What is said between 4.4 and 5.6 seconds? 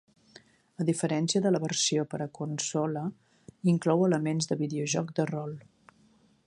de videojoc de rol.